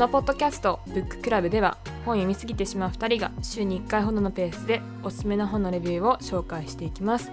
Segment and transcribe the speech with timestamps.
[0.00, 1.76] のポッドキャストブッククラブでは
[2.06, 7.30] 本読みすぎてしまう2人が週に1回ほどのペースでおすすめな本のレビューを紹介していきます。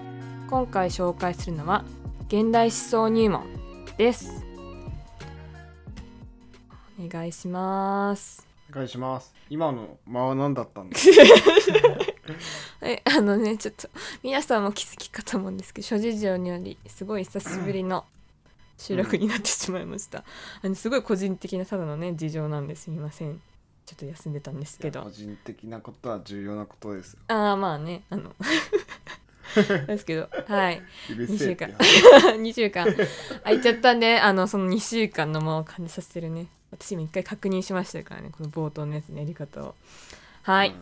[0.50, 1.86] 今回紹介するのは
[2.26, 3.46] 現代思想入門
[3.96, 4.44] です。
[7.02, 8.46] お願いします。
[8.70, 9.34] お願いします。
[9.48, 10.96] 今の間は何だったんだ？
[12.82, 13.88] えあのねちょっと
[14.22, 18.04] 皆さんも気づきかと思うんですけど諸事情によりすごい久しぶりの
[18.78, 20.24] 収録になってしまいました、
[20.62, 23.40] あのすごい個人的なただのね事情なんですみません。
[23.84, 25.02] ちょっと休んでたんですけど。
[25.02, 27.20] 個人的なことは重要なことですよ。
[27.28, 28.34] ああまあねあの。
[29.86, 30.82] ですけどはい。
[31.08, 31.70] 2週間。
[32.36, 32.86] 2週間。
[33.44, 36.48] 空いちゃったんであのその2週間の間を感じさせてるね。
[36.70, 39.74] 私も一回確認しましたからねこの冒頭のやつのやり方を。
[40.42, 40.72] はい、っ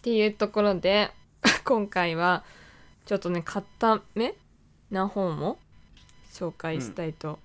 [0.00, 1.10] ていうところで
[1.64, 2.44] 今回は
[3.06, 4.34] ちょっとね固め
[4.92, 5.58] な本を
[6.34, 7.38] 紹介したいと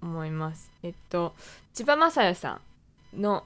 [0.00, 1.34] 思います、えっと
[1.74, 2.60] 千葉雅也さ
[3.14, 3.44] んの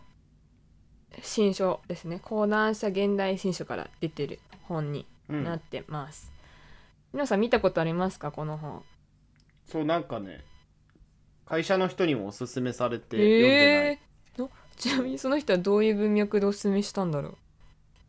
[1.23, 2.21] 新書ですね。
[2.23, 6.31] 講談社現代新書から出てる本にうん、うんなってます、
[7.13, 8.31] 皆さん見たことありますか？
[8.31, 8.83] この本。
[9.65, 10.45] そうなんかね
[11.47, 13.53] 会社の人にもおすすめされて読んでない、
[13.93, 17.37] えーのちなみにその人はどういう文脈でおすすめしたんだろう？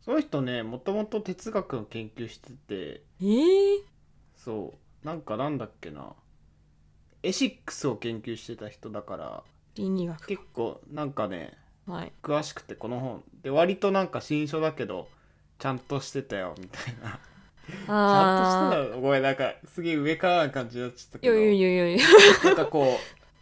[0.04, 3.02] その人ねもともと哲学の研究してて。
[3.20, 3.82] えー、
[4.36, 6.12] そうなんかなんだっけな
[7.22, 9.42] エシックスを研究してた人だから
[9.74, 10.26] 倫理学。
[10.26, 12.12] 結構なんかねはい。
[12.22, 15.08] 詳しくてこの本で割となんか新書だけど
[15.58, 17.18] ちゃんとしてたよみたいな。
[17.68, 21.34] ちゃんとしてたよごめんなんかすげえ上からな感じになっちゃったけど。
[21.34, 22.04] いやいやいやいや
[22.44, 22.98] なんかこ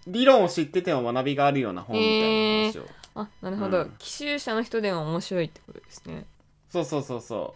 [0.06, 3.94] う理論を知ってても学びがあるような本みたいな話を、あなるほど、うん。
[3.98, 6.26] 奇襲者の人でも面白いってことですね。
[6.70, 7.54] そうそうそうそ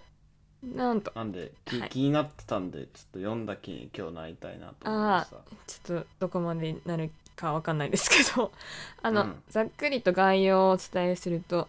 [0.62, 1.12] なんと。
[1.14, 1.88] うなんで、きはい。
[1.88, 5.36] 気になってたんでちょっと読んだ気に今日なりたいなと思いました。
[5.66, 8.52] ちょっとどこまでなるかわかんないですけど。
[9.02, 9.42] あの、うん。
[9.48, 11.68] ざっくりと概要をお伝えすると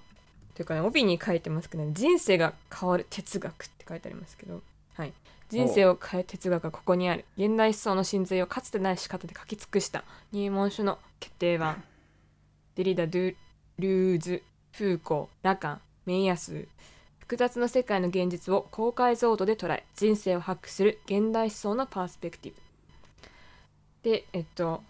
[0.56, 4.62] というかね帯に書いてますけど、ね、人生が変わる哲学って書いてありますけど。
[4.96, 5.14] はい。
[5.50, 7.26] 人生を変える哲学がここにある。
[7.38, 10.04] 現代思想の真髄をかつてない仕方で書き尽くした。
[10.32, 11.84] 入門書の決定版。
[12.76, 13.36] デリダ・ドゥ・
[13.80, 16.54] ルーズ・フーコー・ラカン・メイヤス。
[16.54, 16.68] ー
[17.32, 22.52] 複雑な世界の現実を高解像度で捉え人生を発掘する現代思想のパースペクティ
[24.04, 24.84] ブでえっと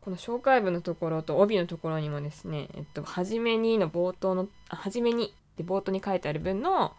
[0.00, 6.94] この紹介文のところと帯のところにもですね「えっと、はじめに」の冒頭の「あはじめに」って冒頭に書いてある文の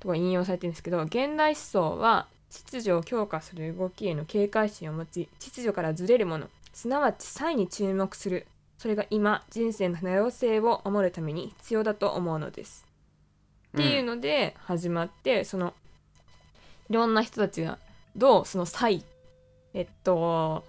[0.00, 12.89] ところ引用されてるんですけど現代思想は秩序を強化する動きへの警戒心を持ち秩序からずれるものすなわち差異に注目するそれが今人生の多様性を守るために必要だと思うのです。
[13.74, 15.74] っていうので始まってその
[16.88, 17.78] いろんな人たちが
[18.16, 19.04] どうその差異
[19.74, 20.64] えっと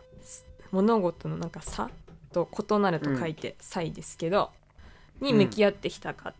[0.71, 1.89] 物事のなんか差
[2.31, 4.51] と異なると書いて差異ですけど、
[5.19, 6.33] に向き合ってきたかっ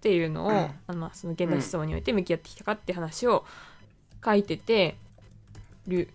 [0.00, 0.50] ていうのを、
[0.86, 3.44] あのまあその現代思想において向き合ってきたかって話を
[4.24, 4.96] 書いてて
[5.86, 6.08] る。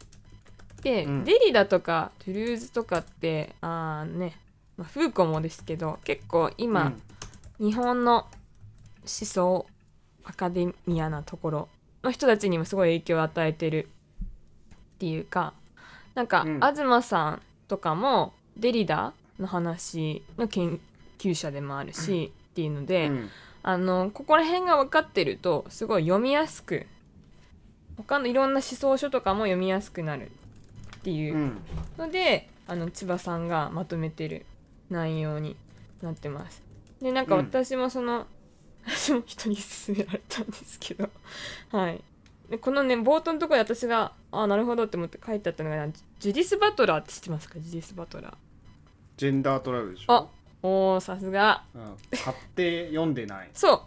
[0.81, 1.23] で、うん。
[1.23, 4.37] デリダとかトゥルーズとかってあーね、
[4.77, 6.93] まあ、フーコもですけど結構今、
[7.59, 8.27] 日本の思
[9.05, 9.65] 想
[10.25, 11.69] アカデミアなところ
[12.03, 13.87] の人たちにもすごい影響を与えてる
[14.95, 15.53] っていうか
[16.15, 16.59] なんか、うん。
[16.61, 20.79] 東さんとかもデリダの話の研
[21.19, 23.29] 究者でもあるし、っていうので、うん。
[23.67, 26.85] あのここら辺が分かってるとすごい読みやすく
[27.97, 30.29] 他のいろんな思想書とかも読みやすくなる
[30.97, 31.57] っていううん。
[31.97, 34.45] のであの千葉さんがまとめてる
[34.91, 35.55] 内容に
[36.03, 36.61] なってます。
[37.01, 37.45] でなんかうん。
[37.45, 38.27] 私もその、
[38.87, 41.09] 私も人に勧められたんですけど。
[41.71, 42.01] はい。
[42.49, 45.87] でこのね冒頭のところで私があなるほどって思って書いてあったのが
[46.19, 47.55] ジュディス・バトラーって知ってますか？
[47.59, 48.33] ジュディス・バトラー。
[49.17, 50.29] ジェンダートラブルでしあょ、
[50.61, 51.63] おーさすが。
[51.73, 51.81] うん、
[52.23, 53.49] 買って読んでない。
[53.53, 53.85] そ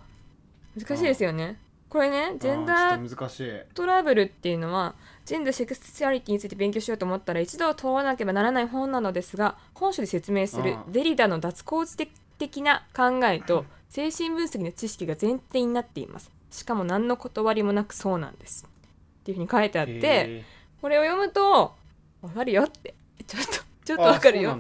[0.77, 0.81] う。
[0.81, 1.59] 難しいですよね。
[1.89, 11.97] これねジェンダートラブルっていうのはジェンダーセクシュアリティについて勉強しようと思ったら一度問わなければならない本なのですが本書で説明するああデリダの脱構図
[12.39, 16.31] 的な考えと精神分析の知識が前提になっています。
[16.51, 18.67] しかも何の断りもなくそうなんです。
[18.67, 20.45] っていうふうに書いてあってへ
[20.81, 21.75] これを読むと
[22.23, 22.95] わかるよって。
[23.27, 23.53] ちょっと
[23.85, 24.59] ちょっーとわかるよ。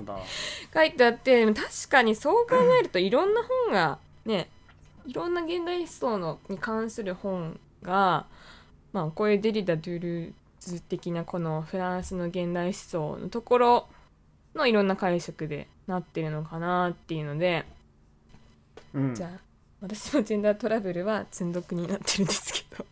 [0.72, 4.48] 書いてあって確かにそう考えるといろんな本がね
[5.06, 8.26] いろんな現代思想のに関する本が、
[8.92, 13.88] まあ、こういうデリダ・ドゥルーズ的なこのフランスの現代思想のところ
[14.54, 17.64] のいろんな解釈でなってるのかなっていうので、
[18.94, 19.14] うん。
[19.14, 19.40] じゃあ
[19.80, 22.86] 私もジェンダートラブルは積んどくになってるんですけど。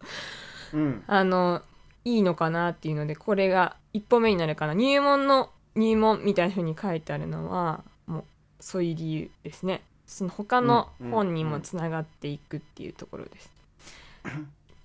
[0.75, 1.05] うん。
[1.07, 1.63] あの
[2.05, 4.75] いいのかなっていうのでこれが一歩目になるかな。
[4.75, 8.25] 入門の入門みたいな風に書いてあるのはもう
[8.61, 9.83] そういう理由ですね。
[10.07, 11.07] その他のうん。
[11.07, 11.13] うん。
[11.13, 13.51] 本にもつながっていくっていうところです。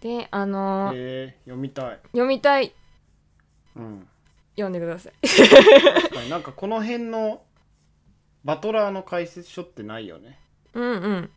[0.01, 0.97] であのーへ
[1.27, 1.99] え読みたい。
[2.11, 2.73] 読みたい。
[3.75, 4.07] うん。
[4.55, 5.13] 読んでください。
[5.27, 6.29] 確かに。
[6.29, 7.41] なんかこの辺の
[8.43, 10.39] バトラーの解説書ってないよね
[10.73, 11.29] うんうん。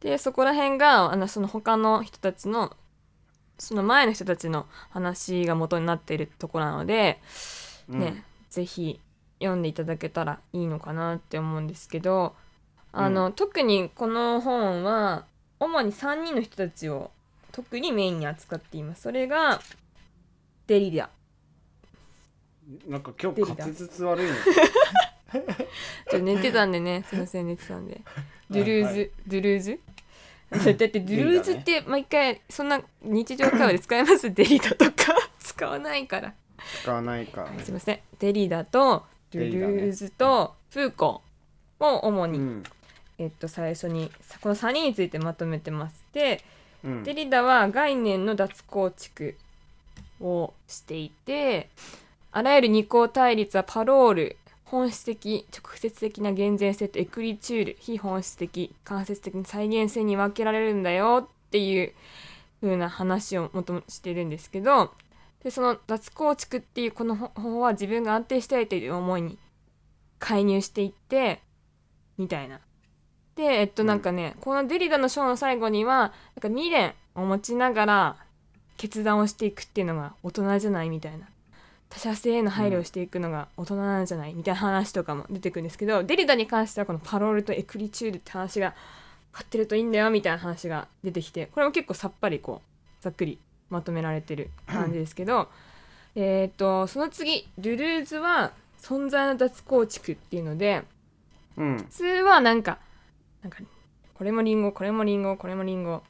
[0.00, 2.76] でそこら辺があのその他の人たちの
[3.58, 7.20] その前の人たちの話が元になっているところなので、
[7.88, 8.00] うん。
[8.00, 9.00] ねぜひ
[9.38, 12.34] 読んでいただけたらいいのかなって思うんですけど
[12.92, 15.26] あの、特にこの本は
[15.60, 17.10] 主に3人の人たちを
[17.52, 19.02] 特にメインに扱っています。
[19.02, 19.60] それが
[20.66, 21.10] デリダ
[22.88, 24.34] なんか今日滑舌悪いの
[25.32, 25.44] ちょっ
[26.10, 28.00] と寝てたんでねすいません寝てたんで
[28.50, 29.80] ドゥルーズ、はいはドゥルーズ？
[30.50, 34.32] だってドゥルーズって毎回そんな日常会話で使えます？
[34.34, 35.14] デリダとか？
[35.40, 36.34] 使わないから。
[36.82, 37.98] 使わないかすいません。
[38.18, 42.62] デリダとドゥルーズとフーコーを主に、うん。
[43.18, 46.44] えっと、最初にさこの3人についてまとめてますで
[46.84, 47.02] うん。
[47.04, 49.36] デリダは概念の脱構築
[50.20, 51.68] をしていて
[52.32, 61.92] あらゆる二項対立はパロール本質的直接的な厳然性とエクリチュール非本質的間接的な再現性に分けられるんだよっていう
[62.60, 64.92] 風な話をもともとしてるんですけど
[65.44, 69.38] でその脱構築っていうこの方法は自分が安定したいという思いに
[70.18, 71.40] 介入していって
[72.18, 72.60] みたいな。
[73.36, 76.10] でえっとなんかね、このデリダの章の最後にはなん
[76.40, 78.16] か未練を持ちながら
[78.78, 81.28] 決断をしていくっていうのが大人じゃないみたいな
[81.88, 84.34] 他者性への配慮をしていくのが大人なんじゃない？
[84.34, 88.74] みたいな話とかも出てくるんですけどデリダに関してはこのパロールとエクリチュールって話が
[89.32, 92.60] 買ってるといいんだよみたいな話が出てきてこれも結構さっぱりこ
[93.00, 93.38] うざっくり
[93.70, 95.48] まとめられてる感じですけど
[96.14, 100.82] えっとその次ドゥルーズは存在の脱構築っていうので
[101.56, 101.76] うん。
[101.78, 102.78] 普通はなんか
[103.42, 103.58] なんか
[104.14, 106.02] これもリンゴこれもリンゴこれもリンゴ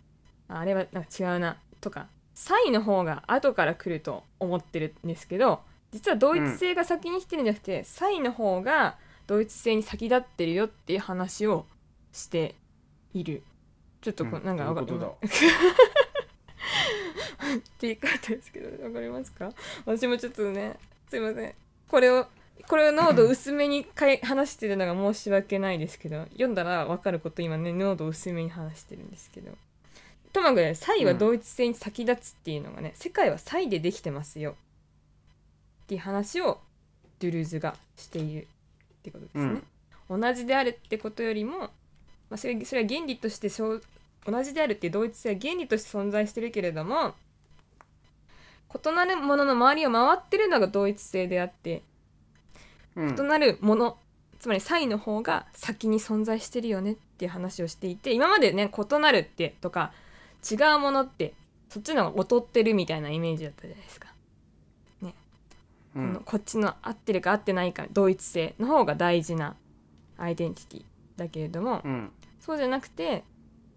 [0.48, 2.06] ああれはなんか違うなとか
[2.36, 5.60] サイの方が後から来ると思ってるんですけど
[5.90, 11.64] 実は同一性が先に来てるんじゃなくて、サイの方が同一性に先立ってるよっていう話を
[12.12, 12.54] して
[13.14, 13.42] いる。
[14.02, 15.26] ちょっとこ、うんなんかわかどういうこと
[17.56, 19.50] って言い方ですけどわかりますか？
[19.86, 20.76] 私もちょっとね
[21.08, 21.54] すいません。
[21.88, 22.26] これを
[22.68, 29.52] これを濃度薄めにかい 話してるのが申し訳ないですけど読んだら分かること今ね濃度薄めに話してるんですけど
[30.36, 34.54] ともかくね差異は同一性に先立つっていうのがね、世界は差異でできてますよ。
[35.84, 36.60] っていう話を
[37.20, 38.46] ドゥルーズがしているっ
[39.02, 39.62] てことですね、
[40.10, 41.70] 同じであるってことよりも、ま
[42.32, 47.14] あ、それそれは原理として同じであるっていう同一性は原理として存在してるけれども
[48.74, 51.82] 異なるものの周りを回ってるのが同一性であって
[52.94, 53.16] うん。
[53.18, 53.96] 異なるもの
[54.38, 59.92] つまり差異の方が先に存在してるよねっていう話をしていて今までね異なるってとか
[60.48, 61.34] 違うものって
[61.68, 64.08] そっちの方が劣ってるみたいなイメージだったじゃないですか、
[65.02, 65.12] うこ
[65.98, 69.56] のんこっちの合ってるか合ってないか同一性の方が大事な
[70.18, 70.84] アイデンティティ
[71.16, 72.10] だけれども、うん。
[72.40, 73.24] そうじゃなくて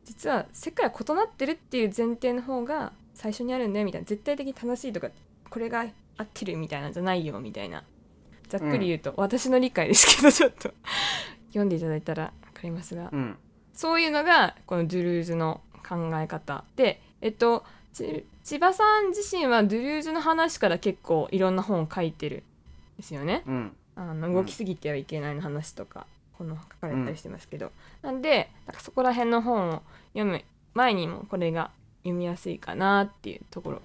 [0.05, 5.09] 実は世界は異なってるっていう前提の方が最初にあるんだよみたいな絶対的に正しいとか
[5.49, 5.85] これが
[6.17, 7.83] 合ってるみたいなんじゃないよみたいな
[8.49, 10.73] ざっくり言うと、私の理解ですけどちょっと。
[11.49, 13.37] 読んでいただいたら分かりますが、うん。
[13.73, 16.63] そういうのがこのドゥルーズの考え方。
[16.75, 22.41] でえっとち千葉さん自身はドゥルーズの話から結構いろんな本を書いてるん
[22.97, 23.43] ですよね。
[23.47, 23.75] うん。
[23.95, 29.81] あの動きすぎてはいけないの話とか、この書かれたりしてますけど、なんでなんかそこら辺の本を
[30.13, 30.41] 読む
[30.73, 31.71] 前にもこれが
[32.03, 33.81] 読みやすいかなっていうところ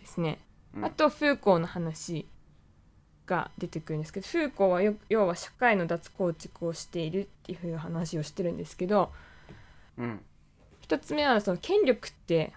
[0.00, 0.38] ですね。
[0.74, 0.84] うん。
[0.84, 2.26] あとフーコーの話
[3.26, 9.12] が出てくるんですけどフーコーはよ要は社会の脱構築をしているっていう話をしてるんですけど
[9.98, 10.20] うん
[10.88, 12.54] 一つ目はその権力って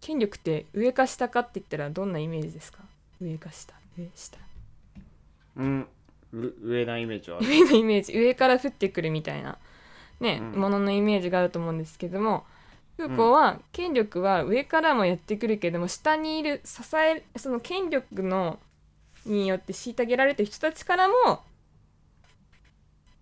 [0.00, 2.78] 権力って上か下かって言ったらどんなイメージですか？
[3.20, 4.38] 上か下上下。
[5.56, 5.86] うん
[6.32, 7.46] う上なイメージはある。
[7.52, 8.18] 上のイメージ。
[8.18, 9.58] 上から降ってくるみたいな。
[10.20, 10.58] ね、うん。
[10.58, 12.46] もののイメージがあると思うんですけども
[12.96, 18.58] フーコーは権力は上からもやってくるけども下にいる支えその権力の
[19.26, 21.42] によって虐げられてる人たちからも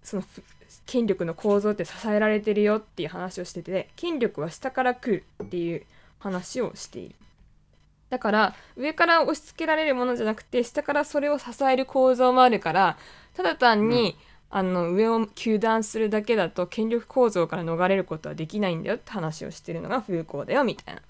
[0.02, 0.42] そのふ
[0.86, 5.82] 権力の構造って支えられてるよっていう話をしてて権力は下から来るっていう
[6.18, 7.14] 話をしている
[8.10, 12.98] だから上から押し付けられるものじゃなくて下からそれを支える構造もあるから
[13.34, 14.16] ただ単に、
[14.50, 21.02] あの上を糾弾するだけだと権力構造から逃れることはできないんだよって話をしてるのがフーコーだよみたいな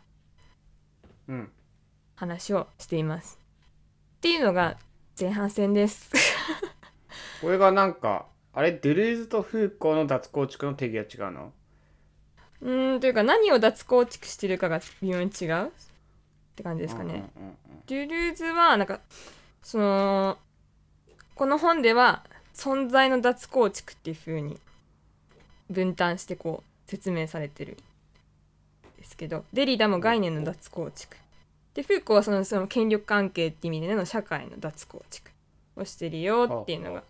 [1.28, 1.50] うん
[2.16, 3.38] 話をしています。
[4.16, 4.76] っていうのが
[5.18, 6.10] 前半戦です。
[7.40, 11.52] これがなんかあれドゥルーズとフーコーの脱構築の定義は違うの？
[12.60, 15.70] うーんというか何を脱構築してるかが微妙に違うっ
[16.56, 17.30] て感じですかね。
[17.36, 19.00] うんうんうんドゥルーズはなんか
[19.62, 20.36] その
[21.34, 24.58] この本では存在の脱構築っていう風に
[25.70, 27.76] 分担してこう説明されてるん
[28.98, 31.16] ですけどデリダも概念の脱構築。
[31.72, 35.30] でフーコーはそのその権力関係って意味での社会の脱構築
[35.76, 37.04] をしてるよっていうのが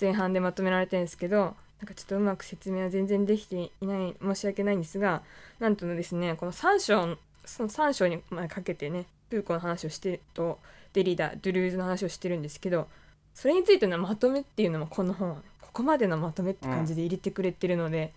[0.00, 5.22] 前半でまとめられてるんですけどなんかちょっとうまく説明は全然できていない申し訳ないんですが
[5.60, 10.58] なんとですねこの3章その3章にまあかけてねフーコーの話をしてると
[10.92, 12.88] デリダドゥルーズの話をしてるんですけど
[13.34, 15.36] それについてのまとめっていうのもこの本は
[15.68, 18.12] ここまでのまとめって感じで入れてくれてるので、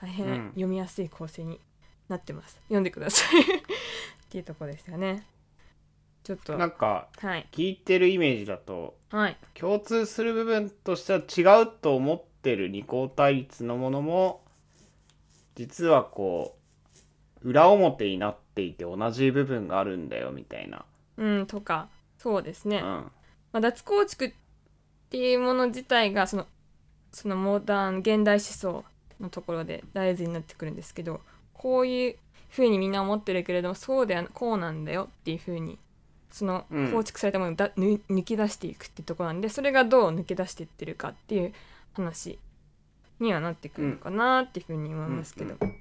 [0.00, 0.48] 大変うん。
[0.48, 1.60] 読みやすい構成に
[2.08, 2.58] なってます。
[2.68, 3.42] 読んでください。
[3.44, 3.44] っ
[4.30, 5.24] ていうところですよね
[6.24, 6.58] ちょっと。
[6.58, 7.46] なんかはい。
[7.52, 9.36] 聞いてるイメージだとはい。
[9.54, 14.42] 共通する部分としては違うと思ってる二項対立のものも
[15.54, 16.56] 実はこ
[17.44, 20.84] う裏表になっていて同じ部分があるんだよみたいな、
[21.18, 21.88] うんとか。
[22.18, 23.12] そうですね、うん、ま
[23.52, 24.32] あ、脱構築っ
[25.10, 26.46] ていうもの自体がその
[27.12, 28.84] そのモダン現代思想
[29.20, 31.20] のところで大事になってくるんですけど
[31.52, 32.16] こういう
[32.48, 35.78] ふうにみんな思ってるけれどもそうではこうなんだよっていうふうに
[36.34, 36.90] そのうん。
[36.90, 41.54] 構築されたものをだ、ぬ抜き出していくってところなんでそれがどう抜け出していってるかっていう
[41.92, 42.40] 話
[43.20, 45.80] にはなってくるのかなっていうふうに思いますけど、うん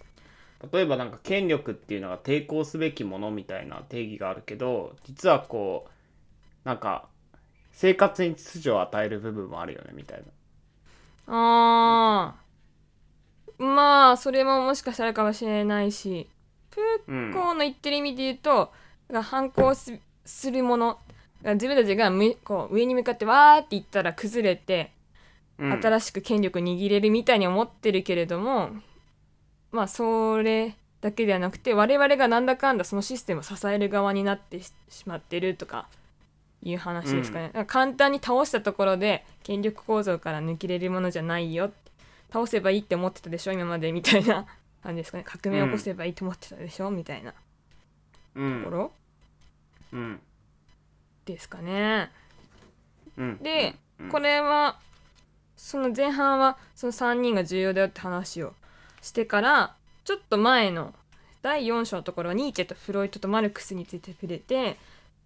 [0.71, 5.89] 例えばなんか権力っていうのが抵抗すべきものみたいな定義があるけど実はこ
[6.63, 7.09] うなんか
[7.73, 10.23] 生活に秩序を与える部分もあるよねみたいな。
[11.27, 13.63] あー。
[13.65, 16.29] まあそれももしかしたらあるかもしれないし
[17.07, 18.71] うんこうの言ってる意味で言うと
[19.11, 20.99] が反抗すするもの。
[21.43, 24.91] が自分たちがむこう上に向かってわーって言ったら崩れて、
[25.59, 25.71] うん。
[25.73, 28.69] 新しく権力握れるみたいに思ってるけれども
[29.71, 35.87] まあそれだけではなくて我々がなんだかんだそのシステムを支える側になってししまってるとか
[36.63, 41.71] いう話ですかね、だから簡単に倒したところで権力構造から抜けれるものじゃないよ。
[42.31, 44.45] 倒せばいいって思ってたでしょ今までみたいな
[44.81, 45.25] 感じですかね。
[45.27, 47.33] 革命を起こせばいいと思ってたでしょ、みたいな
[48.35, 48.63] うん。
[48.63, 48.91] ところ
[49.93, 50.19] うん。
[51.25, 52.11] ですかね。
[53.17, 53.37] うん。
[53.37, 54.09] で、うん。
[54.09, 54.77] これは
[55.55, 58.53] その前半はその3人が重要だよって話を
[59.01, 60.93] してからちょっと前の
[61.41, 64.77] 第4章のところはニーチェとフロイトとマルクスについて触れて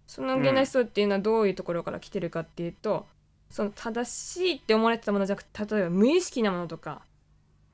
[0.06, 3.06] その現代思想っていうのはどういうところから来てるかっていうと、
[3.50, 7.02] その正しいって思われてたものじゃなくて例えば無意識なものとか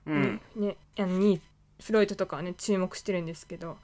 [0.06, 0.40] うん。
[0.56, 1.40] に,、ね、あのに
[1.80, 3.76] フロイトとかはね注目してるんですけど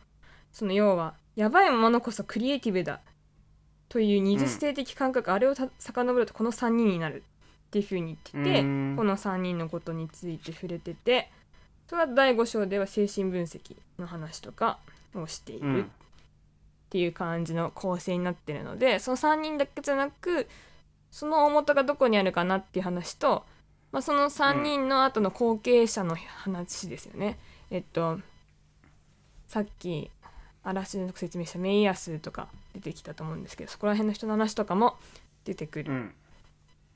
[0.52, 3.00] その要はやばいものこそクリエイティブだ
[3.88, 7.24] という二次性的感覚、あれをた遡るとこの3人になる
[7.68, 11.30] っていうふうに言ってて、うんこの3人のことについて触れてて
[11.88, 14.78] それは第5章では精神分析の話とか
[15.14, 15.88] をしているっ
[16.90, 20.46] ていう感じの構成になってるのでその3人だけじゃなく
[21.10, 23.44] その大元がどこにあるかなっていう話と、
[23.90, 27.38] まあ、その3人の後の後継者の話ですよね。
[27.70, 28.20] えっと
[29.48, 30.10] さっき
[30.62, 34.96] あらしの説明したメイヤスとか出てきたと思うんですけどそこら辺の人の話とかも
[35.44, 36.12] 出てくる。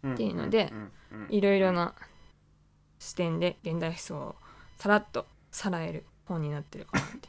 [0.07, 0.71] っていうので
[1.31, 1.95] いろいろな
[2.99, 4.35] 視点で現代思想を
[4.77, 7.29] さらっとさらえる本になってるかなって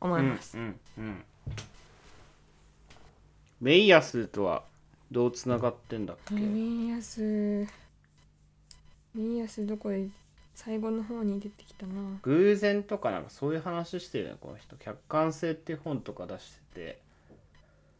[0.00, 0.58] 思います。
[0.58, 0.80] うん。
[0.98, 1.04] うん。
[1.04, 1.24] うん。
[3.60, 4.64] メイヤスとは
[5.10, 7.66] どうつながってんだっけ、メイヤス
[9.14, 10.08] メイヤスどこで
[10.54, 11.92] 最後の方に出てきたな。
[12.22, 14.76] 偶然とかなんかそういう話してるねこの人。
[14.76, 16.98] 客観性っていう本とか出してて。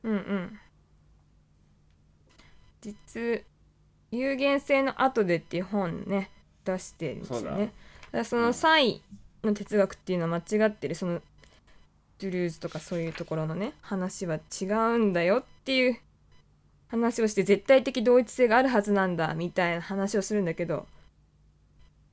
[0.04, 0.58] うんうん。
[2.80, 3.44] 実
[4.11, 6.30] 有限性の後でっていう本ね
[6.64, 7.56] 出してるんですよそうだ。
[7.56, 7.73] ねだか
[8.18, 9.02] らその際
[9.42, 10.94] の哲学っていうのは間違ってる。
[10.94, 11.20] その
[12.20, 15.99] ドゥルーズとかそういうところのね話は違うんだよっていう
[16.88, 20.87] 話をして絶対的同一性があるはずなんだみたいな話をするんだけど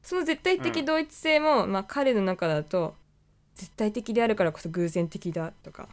[0.04, 2.96] その絶対的同一性も、まあ彼の中だと
[3.56, 5.88] 絶対的であるからこそ偶然的だとか。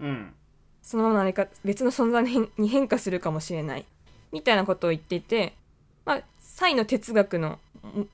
[0.00, 0.34] うん。
[0.82, 3.84] そのまま何か別の存在に変化するかもしれない。
[4.32, 5.54] みたいなことを言っていて、
[6.04, 8.08] まあ、サイの哲学のん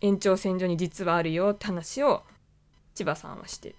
[0.00, 2.22] 延長線上に実はあるよって話を
[2.94, 3.76] 千葉さんはしてる。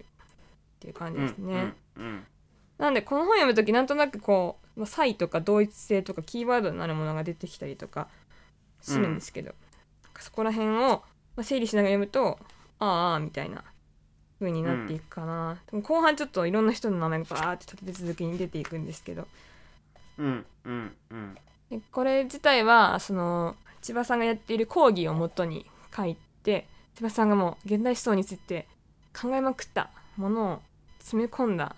[0.80, 1.74] ていう感じですね。
[1.96, 2.26] うん
[2.78, 8.08] なんでこの本読む時なんとなくこう、まあ、差異とか同一性とかキーワードになるものが出てきたりとか
[8.80, 9.52] するんですけど、
[10.22, 11.02] そこら辺を、ま
[11.38, 12.38] あ、整理しながら読むと
[12.78, 13.64] ああみたいな
[14.38, 19.26] 風になっていくかな、でも後半ちょっといろんな人の名前がバーって立て続けに出ていくんですけど。
[20.18, 21.36] うんうんうん。
[21.70, 28.66] でこれ自体はその千葉さんがやっている講義をもとに書いて千葉さんがもう現代思想について
[29.18, 30.62] 考えまくったものを
[30.98, 31.74] 詰め込んだ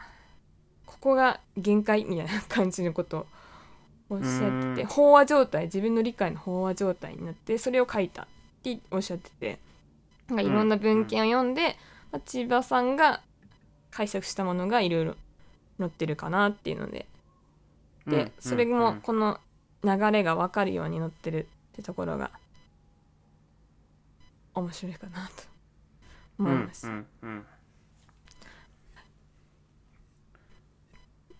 [0.85, 3.26] ここが限界みたいな感じのことを
[4.09, 4.89] おっしゃっててうん。
[4.89, 8.27] 飽和状態自分の理解の飽和状態になってそれを書いたっ
[8.63, 9.59] ておっしゃってて
[10.29, 11.77] なんかいろんな文献を読んで、
[12.13, 13.23] まあ千葉さんが
[13.91, 15.15] 解釈したものがいろいろ
[15.79, 17.07] 載ってるかなっていうので。
[18.07, 18.73] で、うんそれうん。
[18.73, 19.39] うんもこの
[19.85, 22.31] 流れが分かるように載ってるってところが
[24.55, 25.33] 面白いかなと
[26.39, 26.89] 思います。
[26.89, 27.47] うんうんうん。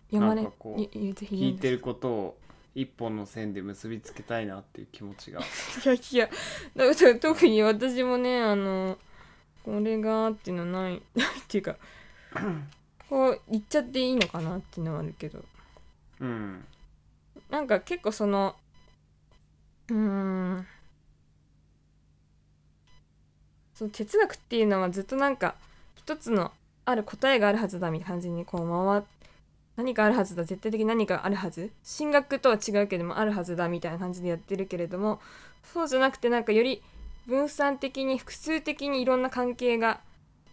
[0.09, 2.37] 読まれ聞いてることを
[2.77, 5.39] 一本の線で結びつけたいなっていう気持ちが。
[5.83, 6.29] いやいや
[6.75, 8.99] だから特に私もねあの
[9.63, 11.75] これがっていうのはないないっていうか
[13.09, 15.43] こう言っちゃっていいのかなっていうのはあるけど。
[16.19, 16.63] うん。
[17.49, 18.55] なんか結構その
[19.89, 20.67] うーん。
[23.73, 25.55] その哲学っていうのはずっとなんか
[25.95, 26.51] 一つの
[26.85, 29.03] ある答えがあるはずだみたいな感じにこう回っ
[29.77, 30.43] 何かあるはずだ。
[30.43, 31.71] 絶対的に何かあるはず。
[31.83, 35.21] 進学とは違うけどもあるはずだみたいな感じでやってるけれども
[35.63, 36.81] そうじゃなくてなんかより
[37.27, 40.01] 分散的に複数的にいろんな関係が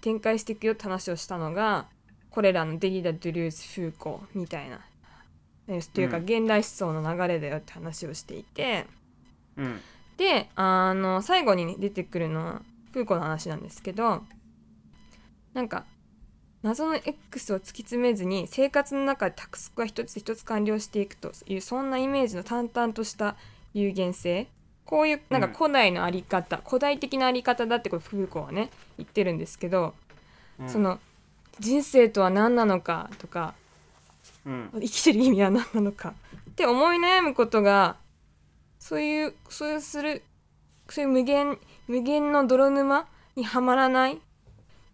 [0.02, 1.86] 展開していくよって話をしたのが
[2.30, 4.80] これらのデリダ・ドゥルーズ・フーコーみたいな。
[5.66, 6.24] えというかうん。
[6.24, 8.86] 現代思想の流れだよって話をしていて、
[9.56, 9.80] うん。
[10.18, 12.62] であの最後に、ね、出てくるのは
[12.92, 14.22] フーコーの話なんですけど
[15.54, 15.84] なんか
[16.64, 23.36] 謎の X を突き詰めずに生活の中でタスクが一つ一つ完了していくというそんなイメージの淡々とした
[23.74, 24.48] 有限性。
[24.86, 25.52] こういうなんかうん。
[25.52, 29.92] 古代のあり方、古代的なあり方だってこれフーコーはね言ってるんですけど、
[30.58, 30.68] うん。
[30.70, 30.98] その
[31.60, 33.52] 人生とは何なのかとか
[34.46, 34.70] うん。
[34.72, 36.14] 生きてる意味は何なのか
[36.50, 37.96] って思い悩むことが
[38.78, 40.22] そういうそういうする
[40.88, 44.18] そういう無限無限の泥沼にはまらない。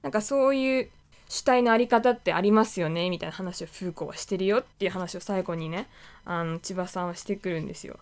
[0.02, 0.90] なんかそういう
[1.30, 5.86] 主体のあり方ってありますよねみたいな話をフーコーはしてるよっていう話を最後にね
[6.24, 7.98] あの千葉さんはしてくるんですよ。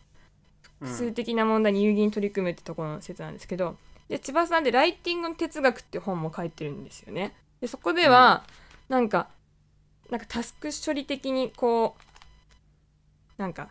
[0.80, 3.76] うん数的な問題に有意義に取り組むってところの説なんですけど
[4.08, 7.34] で千葉さんで「ライティングの哲学」って本も書いてるんですよね。
[7.60, 8.44] でそこでは、
[8.88, 9.28] なんか
[10.08, 13.68] なんかタスク処理的にこうなんか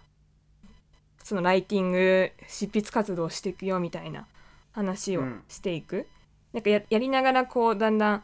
[1.24, 4.28] そのライティング執筆活動をしていくよみたいな
[4.74, 6.06] 話をうんしていく、
[6.54, 8.24] なんかややりながらこうだんだん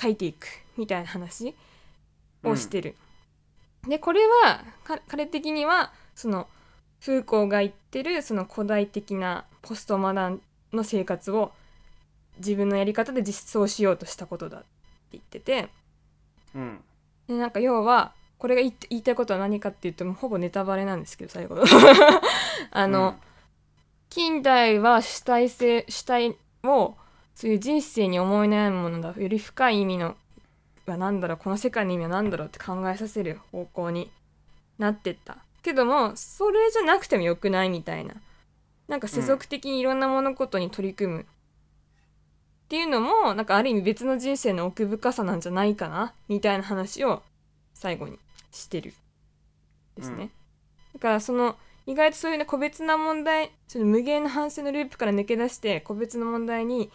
[0.00, 1.54] 書いていくみたいな話
[2.44, 2.94] をしてる。
[3.86, 6.48] でこれはか彼的にはその
[7.00, 10.40] フーコーが言ってるその古代的なポストマダン
[10.72, 11.52] の生活を
[12.38, 14.66] 自分のやり方で実装しようとしたことだって
[15.12, 15.68] 言ってて。
[16.54, 16.80] うん。
[17.28, 21.56] でなんか要はこれが言って言いたいことは何かっていうともうほぼネタバレなんですけど最後
[22.70, 23.18] あの、
[24.08, 26.94] 近代は主体性主体を
[27.38, 30.16] そういう人生に思い悩むものだより深い意味の
[30.86, 31.36] は何だろう？
[31.36, 34.10] この世界の意味は何だろうって考えさせる方向に
[34.76, 35.36] なってった。
[35.62, 38.14] けどもそれじゃなくてもよくないみたいな。
[38.88, 41.24] なんか世俗的にいろんな物事に取り組む、っ
[42.68, 47.22] ていうのもなんかある意味別の人生の奥深さなんじゃないかなみたいな話を
[47.72, 48.18] 最後に
[48.50, 48.94] してる
[49.96, 50.30] ですね、うん。
[50.94, 51.54] だからその
[51.86, 56.90] 意外とそういうね個別な問題その無限の反省のループから抜け出して個別の問題に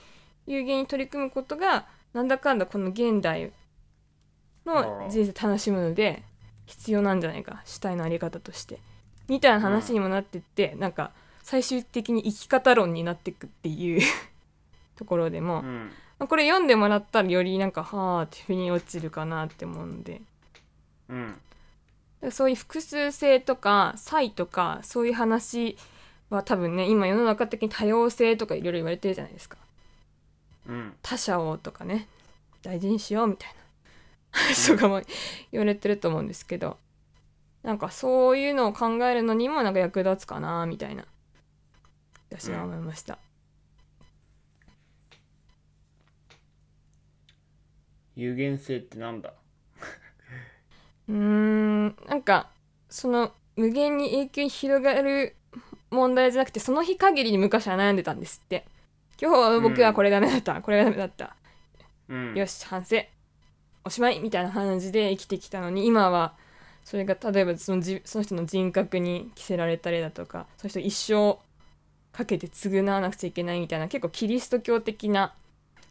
[0.48, 3.52] 有限に取り組むことがなんだかんだこの現代
[4.66, 6.24] の人生楽しむので
[6.66, 8.80] 必要なんじゃないか主体のあり方として。
[9.28, 11.12] みたいな話にもなってって、なんか
[11.44, 14.02] 最終的に生き方論になっていくっていう
[14.98, 15.92] ところでも、うん。
[16.20, 20.22] まあこれ読んでもらったらよりなんかはあって腑に落ちるかなって思うので。
[21.10, 21.42] うん。
[22.32, 25.78] そういう複数性とか差異とかそういう話
[26.30, 29.58] は多分ね今世の中的に多様性とかいろいろ言われてるじゃないですか。
[29.58, 29.63] うん
[31.02, 32.08] 他者をとかね
[32.62, 33.56] 大事にしようみたいな。
[34.36, 35.02] 話とかも
[35.52, 36.78] 言われてると思うんですけど
[37.62, 41.06] なんかそういうのを考えるのにもなんか役立つかなみたいな。
[42.32, 43.20] 私は思いました、
[48.16, 49.36] 有限性ってなんだ？
[51.10, 52.50] うーんなんか
[52.90, 55.36] その無限に永久に広がる
[55.92, 58.66] 問題じゃなくてその日限りに昔は悩んでたんですって
[59.22, 61.36] 今日は僕はこれダメだった、これがダメだった。
[62.10, 62.36] うん。
[62.36, 62.98] よし反省。
[63.86, 66.36] おしまいみたいな感じで生きてきたのに今は
[66.86, 71.38] それが例えばそのじその人の人格に着せられたりだとかその人一生
[72.12, 75.34] かけて償わなくちゃいけないみたいな結構キリスト教的な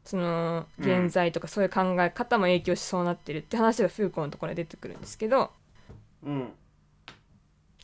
[0.05, 1.05] そのうん。
[1.05, 5.51] 現在とかそういう考え方も影響しそうなってるって話がフーコーのところで出てくるんですけど
[6.25, 6.53] うん。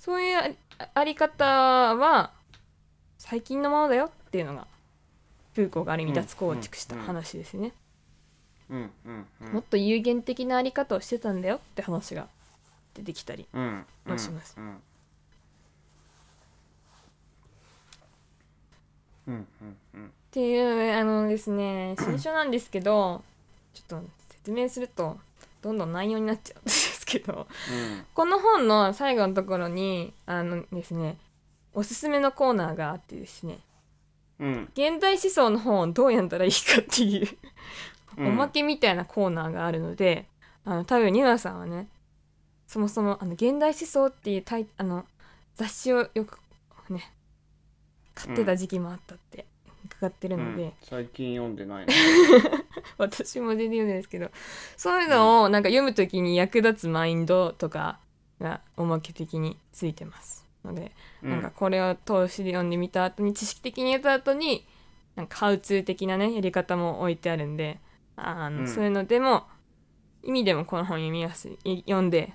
[0.00, 0.56] そういう
[0.94, 2.32] あり方は
[3.18, 4.66] 最近のものだよっていうのが
[5.58, 7.72] フーコーがある意味うん脱構築した話ですね、
[8.70, 9.52] うんうんうん。
[9.54, 12.28] もっと有限的なあり方をしてたんだよって話が
[12.94, 14.54] 出てきたりうんもします。
[14.56, 14.64] うん。
[19.26, 20.06] うんうんうん。
[20.06, 23.24] っていうあのですね新書なんですけど
[23.74, 25.18] ちょっと説明すると
[25.60, 27.48] どんどん内容になっちゃうんですけど
[28.14, 31.16] この本の最後のところにあのですね
[31.74, 33.58] おすすめのコーナーがあってですね
[34.40, 34.68] うん。
[34.74, 37.28] 現代思想の本をどう読んだらいいかっていう
[38.16, 38.26] うん。
[38.28, 40.26] おまけみたいなコーナーがあるので、
[40.64, 41.88] あの多分ニナさんはね
[42.66, 45.06] そもそもあの現代思想っていうタイあの
[45.54, 46.38] 雑誌をよく
[46.90, 47.10] ね
[48.14, 49.46] 買ってた時期もあったって
[49.86, 50.72] 伺ってるので、うん。
[50.82, 51.92] 最近読んでないの
[52.98, 54.30] 私も全然読んでないですけど
[54.76, 57.98] そういうのをなんか読む時に役立つマインドとか
[58.40, 60.92] がおまけ的についてますので、
[61.22, 64.66] なんかこれを通しで読んでみた後に知識的にやった後に
[65.16, 67.78] なんかハウツー的なねやり方も置いてあるんで
[68.16, 68.68] あの、うん。
[68.68, 69.44] そういうのでも
[70.22, 72.32] 意味でもこの本読みやすいい読んで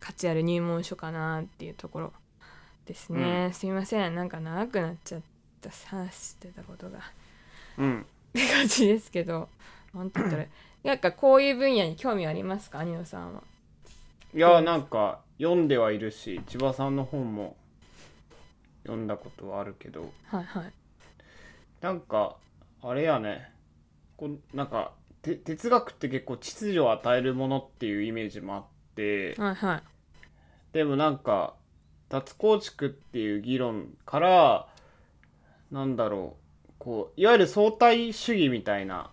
[0.00, 2.12] 価値ある入門書かなっていうところ
[2.86, 4.14] ですね、すいません。
[4.14, 5.20] なんか長くなっちゃっ
[5.60, 7.00] た話してたことが。
[7.78, 8.00] うん。
[8.00, 9.48] って感じですけど。
[9.92, 10.44] なんて言ったら
[10.84, 12.84] なんかこういう分野に興味ありますか？
[12.84, 13.42] ニノさんは
[14.34, 17.56] いやなんか読んではいるし千葉さんの本も
[18.84, 20.12] 読んだことはあるけど。
[20.26, 20.72] はいはい。
[21.80, 22.36] なんか
[22.82, 23.52] あれやね。
[24.16, 29.34] こうなんかて哲学って結構秩序を与えるものっていうイメージもあって。
[29.38, 29.82] はいはい。
[30.72, 31.54] でもなんか
[32.08, 34.66] 脱構築っていう議論から
[35.70, 36.36] なんだろ
[36.68, 36.72] う。
[36.78, 39.10] こういわゆる相対主義みたいな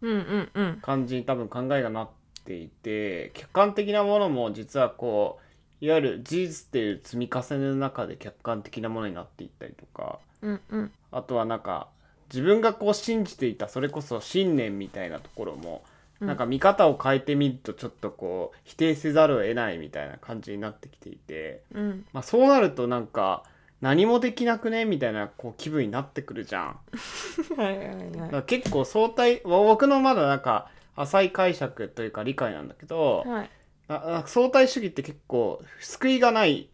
[0.00, 0.78] うんうんうん。
[0.80, 2.08] 感じに多分考えがなっ
[2.48, 5.38] ていて客観的なものも実はこ
[5.82, 10.90] ういわゆる事実っていう積み重ねの中で客観的なものになっていったりとかうんうん。
[11.12, 11.88] あとはなんか
[12.32, 15.82] 自分がこう信じていたそれこそ信念みたいなところも、
[16.20, 16.28] うん。
[16.28, 22.06] なんか見方を変えてみるとちょっとこう否定せざるを得ないみたいな感じになってきていて、うん。
[22.12, 23.44] まあ、そうなるとなんか
[23.80, 26.76] 何もできなくねみたいなこう気分になってくるじゃん。
[27.56, 28.42] はいはいはい。
[28.44, 33.50] 結構相対僕のまだなんか浅い解釈というか理解なんだけど、はい。
[33.88, 36.68] ななんか相対主義って結構救いがない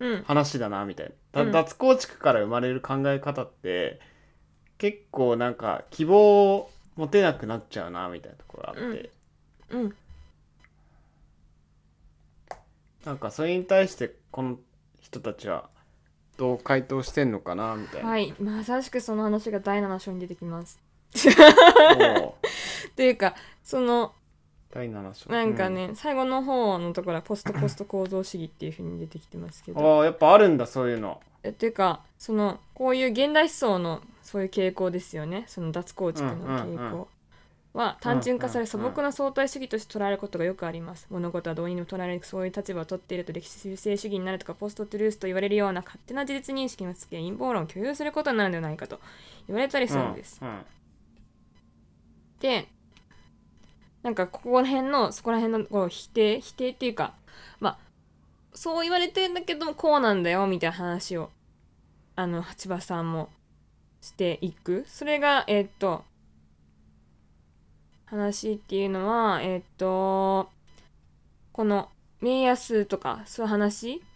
[0.00, 0.22] うん。
[0.22, 1.52] 話だなみたいな、だうん。
[1.52, 4.00] 脱構築から生まれる考え方って
[4.78, 9.10] 結構なんか希望を持てなくなっちゃうなみたいなところがあって、
[9.70, 9.94] うん。
[13.04, 14.58] なんかそれに対してこの
[15.00, 15.68] 人たちは
[16.38, 18.08] どう回答してんのかなみたいな。
[18.08, 18.34] はい。
[18.40, 20.80] まさしくその話が第7章に出てきます。
[22.22, 22.34] おう
[22.96, 24.12] というかその
[24.72, 25.30] 第7章。
[25.30, 29.98] なんかね、最後の方のところはポストポスト構造主義っていう風に出てきてますけうんど。
[29.98, 31.20] ああやっぱあるんだそういうの。
[31.42, 35.44] えっていうかそのこういう現代思想のそういう傾向ですよね。
[35.48, 36.90] その脱構築の傾うんうんうん。
[36.92, 37.08] 向
[37.72, 38.94] は単純化され素うんうんうん。
[38.94, 41.08] 朴な相対主義として捉えることがよくあります。
[41.10, 49.00] 物事はどうにでも捉えられるそういう立場を取っていると歴史性主義になるとかポストトゥルースと言われるような勝手な事実認識がつけ陰謀論を共有することになるのではないかと
[49.48, 50.54] 言われたりするんです、うんうん
[52.40, 52.68] で
[54.02, 57.14] なんかここら辺のそこら辺のこう否定否定っていうか
[57.60, 57.78] まあ
[58.54, 61.30] そう言われてんだけどこうなんだよみたいな話を
[62.16, 63.30] あの八葉さんも
[64.00, 64.84] していく。
[64.88, 66.04] それがえーっと
[68.06, 70.50] 話っていうのはえーっと
[71.52, 73.92] この名安とかそういう話。
[73.94, 74.10] うん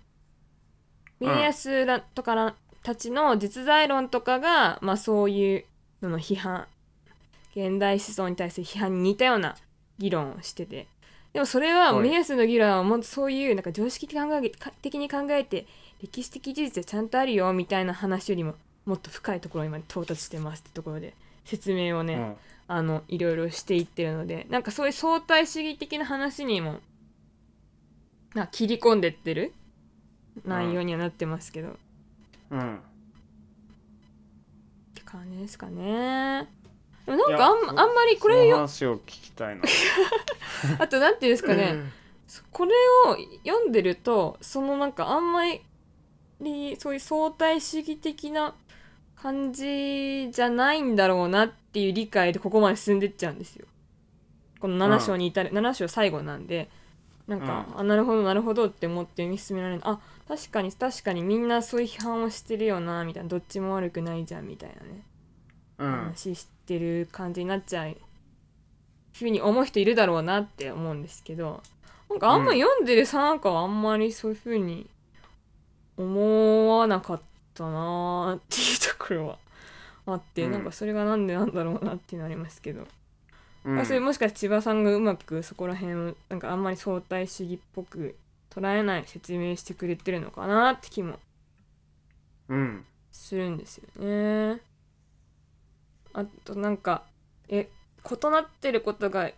[1.21, 5.65] 名安らとかたちの実在論とかが、まあ、そういう
[6.03, 6.67] のの批判。
[7.57, 9.57] 現代思想に対する批判に似たような
[9.99, 10.87] 議論をしてて。
[11.33, 12.09] でもそれははい。
[12.09, 15.67] 目安の議論はもっとそういうなんか常識的に考えか的に考えて
[16.01, 18.55] 歴史的事実でちゃんとあるよみたいな話よりも
[18.87, 21.15] もっと深いところにまで到達してますってところで
[21.45, 22.37] 説明をね、うん。
[22.67, 26.81] あのいろいろしていってるのでなんかそういう相対主義的な話にも
[28.35, 29.53] な切り込んでってる
[30.47, 31.73] 内容にはなってますけど、っ
[32.53, 32.81] うん。
[34.95, 36.49] て感じですかね
[37.07, 39.63] なんかあんあんまりこれよ話を聞きたいな。
[40.79, 41.77] あとなんていうんですかね。
[42.51, 42.73] これ
[43.07, 48.55] を読んでるとそのなんかあんまりそういう相対主義的な
[49.17, 53.67] 感じじゃないんだろうなっていう理解でここまで進んでっちゃうんですよ。
[54.61, 56.71] この7章に至る、7章最後なんで。
[57.27, 59.81] なんか、うあなるほどなるほどって思って読み進められる。
[59.85, 63.29] あ確かに確かにみんなそういう批判をしてるよなみたいな。
[63.29, 65.14] どっちも悪くないじゃんみたいなね、うん
[65.79, 67.97] 話してる感じになっちゃう
[69.13, 71.63] ふうに思う人いるだろうなって思うんですけど
[72.11, 74.89] なんかあんま読んでるさなんかはあんまりそういうふうに
[75.97, 77.21] 思わなかっ
[77.55, 79.39] たなーっていうところは
[80.07, 80.53] あって、うん。
[80.53, 82.87] なんかそれがなんでなんだろうなっていうのありますけど、
[83.65, 83.79] うん。
[83.79, 88.17] あそれもしかして千葉さんがうまくそこら辺をなんかあんまり相対主義っぽく
[88.51, 91.19] 捉えない説明してくれてるのかなって気も
[92.49, 92.85] うん。
[93.13, 94.61] するんですよね。
[96.15, 97.03] あとなんか
[97.49, 97.69] え
[98.05, 99.35] 異なってることがい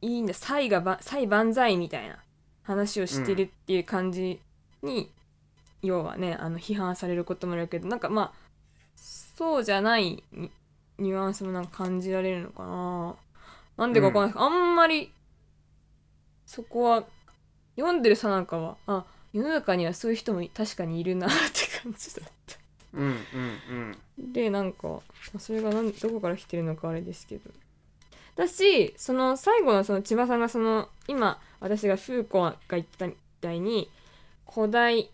[0.00, 0.34] いんだ。
[0.34, 2.18] 才がば才万歳みたいな
[2.62, 4.40] 話をしてるっていう感じ
[4.82, 5.10] に、
[5.82, 8.32] 要はねあの批判されることもあるけどなんかまあ
[8.96, 10.50] そうじゃないニ
[10.98, 13.16] ニュアンスもなんか感じられるのかな。
[13.76, 14.32] なんでかわかんない。
[14.32, 15.12] です、あんまり
[16.46, 17.04] そこは
[17.76, 22.56] 読んでるさなんかはあ世の中にはそういう人も確かにいるなって感じだった。
[22.94, 23.14] うんうんう
[23.92, 25.00] んでなんか
[25.38, 27.50] それがなんどこから来てるのかあれですけど。
[28.36, 33.90] だしその最後のその千葉さんがその今私がフーコーが言ったみたいに
[34.48, 35.10] 古代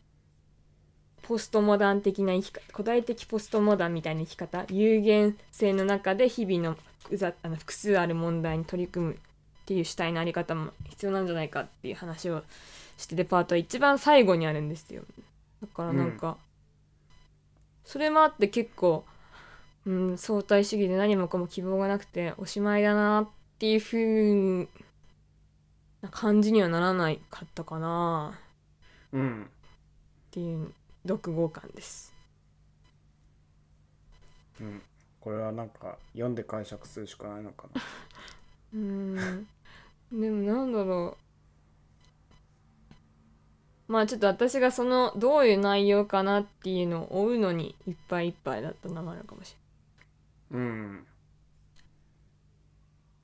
[1.23, 9.17] ポストモダン的な生き方古代的ポストモダンみたいな生き方有限性の中で日々の複雑あの複数ある問題に取り組むっ
[9.65, 12.43] ていう主体のあり方も必要なんじゃないかっていう話を
[12.99, 15.03] しててパートは一番最後にあるんですよ。
[15.63, 16.37] だからなんか、
[17.85, 19.05] それもあって結構、
[19.87, 24.69] うん、相対主義で何もかも希望がなくておしまいだなっていう風
[26.03, 28.39] な感じにはならないかったかな。
[29.13, 29.45] うん。
[29.45, 29.47] っ
[30.31, 30.73] ていう
[31.07, 32.15] 読後感です。
[34.61, 34.83] うん。
[35.21, 37.81] これはなんか読んで解釈するしかないのかな。
[38.75, 39.49] うーん。
[40.13, 41.24] でもなんだろう
[43.87, 49.55] まあちょっと私がそのどういう内容かなっていうのを追うのにいっぱいいっぱいだったのもあるかもし
[50.53, 50.69] れない。
[50.69, 51.07] うん。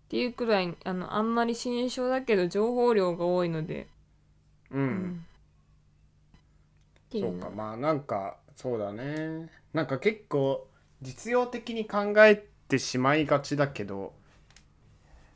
[0.06, 3.86] っていうくらいあのあんまり新書だけど情報量が多いので、
[4.70, 5.26] うん、うん
[7.08, 7.50] っていそううのか。
[7.50, 9.50] まあなんかそうだね。
[9.72, 10.66] なんか結構
[11.00, 14.12] 実用的に考えてしまいがちだけど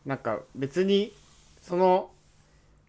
[0.05, 1.13] なんか別に
[1.63, 2.11] その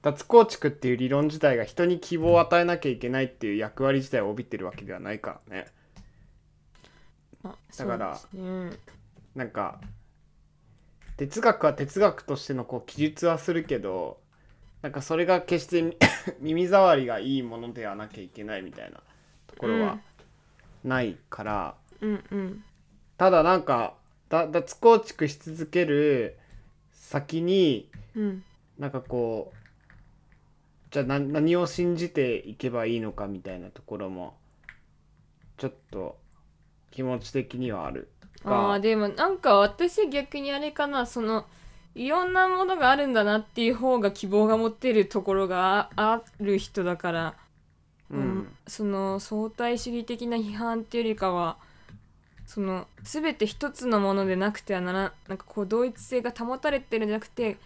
[0.06, 5.66] 脱構築っていう理論自体が人に希望を与えなきゃいけないっていう役割自体を帯びてるわけではないからね。
[7.44, 8.70] あだからね。
[9.34, 9.82] なんか
[11.18, 14.20] 哲学は哲学としてのこう記述はするけど
[14.84, 15.98] なんかそれが決して
[16.40, 19.02] 耳障りがいいものではなきゃいけないみたいな
[19.48, 19.98] ところは
[20.84, 22.64] ないから、うんうん。
[23.18, 23.96] ただなんか
[24.30, 26.38] だ脱構築し続ける
[26.92, 28.44] 先にうん。
[28.78, 29.65] なんかこう
[30.96, 34.38] じゃあな何を信じていけばいいのかみたいなところも
[35.58, 36.18] ちょっと
[36.90, 38.08] 気持ち的にはある
[38.46, 41.48] があーでもなんか私逆にあれかなその
[41.96, 47.36] いろんなものがあるんだなっていう方が希望が持てるところがあある人だから、
[48.10, 48.48] うん。
[48.66, 51.58] その相対主義的な批判っていうよりかは
[52.46, 57.58] その全て一つのものでなくてはならなんかこう同一性が保たれてるんじゃなくて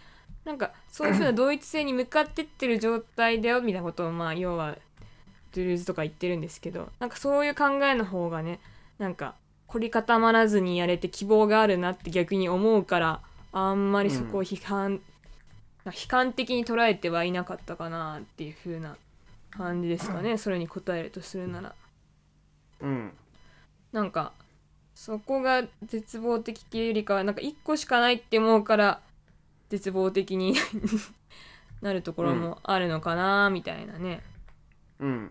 [0.44, 4.76] なんかそういうふうな同一性に向かってってる状態だよみたいなことをまあ要は
[5.52, 8.60] ドゥルーズとか言ってるんですけどなんかそういう考えの方がね
[8.98, 9.34] なんか
[9.66, 13.20] 凝り固まらずにやれて希望があるなって逆に思うから
[13.52, 15.00] あんまりそこを批判、
[15.84, 18.96] 悲観的に捉えてはいなかったかなっていう風な
[19.50, 20.38] 感じですかね。
[20.38, 21.74] それに答えるとするなら。
[22.80, 23.12] うん。
[23.92, 24.32] なんか
[24.94, 29.00] そこが絶望的っていうよりかはなんか1個しかないって思うから
[29.70, 30.54] 絶望的に
[31.80, 34.22] なるところもあるのかなみたいなね。
[34.98, 35.30] うん。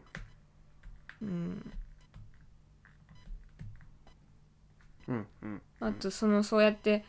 [1.21, 1.71] うん。
[5.07, 5.61] うんうん。
[5.81, 7.05] あとそのそうやって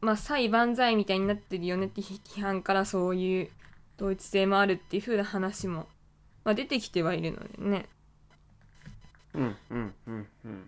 [0.00, 3.50] まあ裁万歳みたいになってるよねって批判からそういう
[3.96, 5.88] 同一性もあるっていう風な話も、
[6.44, 7.88] まあ、出てきてはいるのでね。
[9.32, 10.63] うんうんうんうん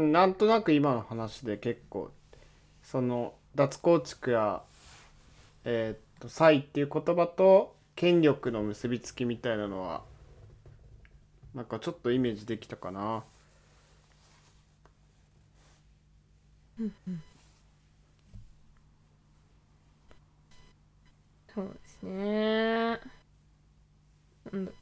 [0.00, 2.10] なんとなく今の話で結構
[2.82, 4.62] その脱構築や
[5.64, 10.02] えーっと「才」っていう言葉と権力の結びつきみたいなのは
[11.54, 13.24] なんかちょっとイメージできたかな。
[21.54, 23.00] そうですね。
[24.52, 24.72] なんだ。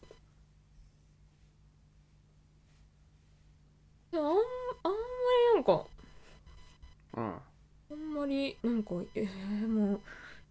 [4.12, 4.57] あん
[5.58, 5.84] なんか
[7.16, 7.34] うん。
[7.90, 10.00] あんまりなんかえー、もう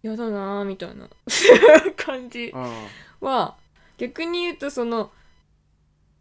[0.02, 1.08] やだなーみたいな
[1.96, 2.72] 感じうん。
[3.20, 3.56] は
[3.96, 5.10] 逆に言うとその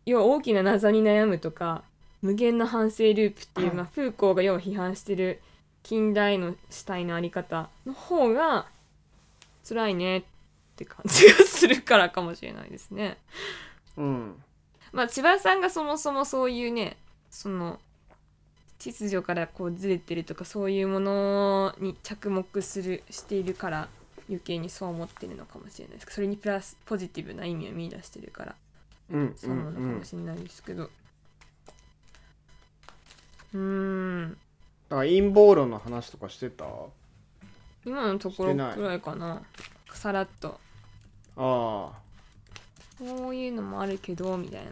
[0.06, 1.84] 要は大きな謎に悩むとか
[2.22, 5.42] 無限の反省ループっていう、まあ、フーコーが要は批判してる
[5.84, 8.68] 近代の主体のあり方の方が
[9.64, 10.24] 辛いねっっ
[10.78, 13.18] て感じがするからかもしれないですね。
[13.98, 14.44] うん。
[14.92, 16.98] まあ千葉さんがそもそもそういうね
[17.32, 17.80] その
[18.80, 23.90] 秩序からこうずれてるとかそういうものに着目するしているから
[24.30, 26.08] 余計にそう思ってるのかもしれないです。
[26.14, 28.56] それにプラスポジティブな意味を見出してるから。
[29.10, 30.90] うんそうなのかもしれないですけど。
[33.54, 34.38] うーん。
[34.90, 36.66] だから陰謀論の話とかしてた？
[36.66, 36.70] あ
[37.86, 39.42] 今のところくらいかな。
[39.94, 40.60] さらっと。
[41.38, 41.92] あ。
[43.00, 44.72] こういうのもあるけどみたいな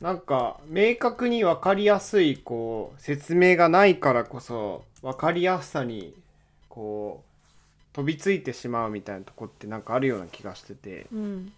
[0.00, 6.14] なんか明確に分かりやすいこう説明がないからこそ分かりやすさに
[6.68, 7.30] こう
[7.92, 11.06] 飛びついてしまうみたいなとこってなんかあるような気がしてて。
[11.12, 11.52] うん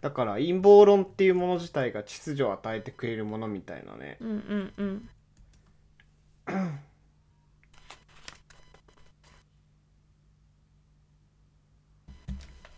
[0.00, 4.16] だから陰謀論っていうもの自体が秩序を与えてくれるものみたいなね。
[4.20, 5.08] うんうんうん。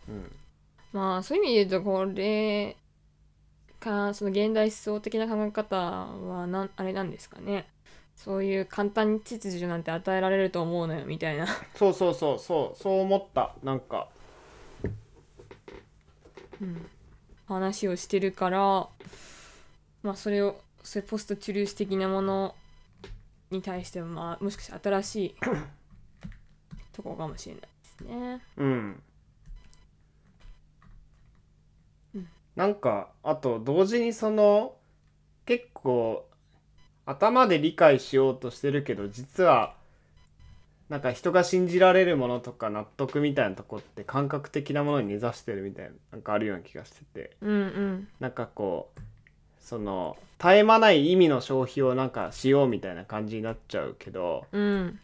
[0.07, 0.31] うん
[0.95, 2.77] まあそういう意味で言うとこれ
[3.81, 7.67] かその現代思想的な考え方はなんあれなんですかね。
[8.15, 11.47] そういう簡単に秩序なんて与えられると思うのよみたいな。
[11.75, 14.07] そうそうそうそうそう思ったなんか。
[17.45, 18.87] 話をしてるから
[20.01, 22.55] まあそれをそれポストチュルース的なもの
[23.51, 25.35] に対してはまあもしかして新しい
[26.93, 28.41] とこかもしれないですね。
[28.55, 29.03] うん
[32.55, 34.75] なんかあと同時にその
[35.45, 36.25] 結構
[37.05, 39.75] 頭で理解しようとしてるけど実は
[40.89, 47.31] なんか人が信じられるものとか納得みたいなとこって感覚的なものに根ざしてるみたいななんかあるような気がしてて。
[47.41, 48.07] うんうん。
[48.19, 48.99] なんかこう
[49.59, 54.99] その絶え間ない意味の消費をなんかしようみたいな感じになっちゃうけどうん。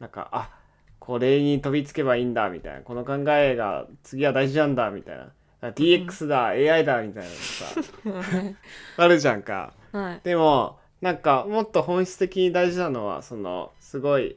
[0.00, 0.50] なんかあ
[0.98, 5.28] これに飛びつけばいいんだみたいなこの考えが次は大事なんだみたいな
[5.62, 8.56] あ TX だ、AI だみたいなのさ
[8.98, 9.72] あるじゃんか。
[9.92, 10.20] はい。
[10.24, 14.36] でもなんかもっと本質的に大事なのはそのすごい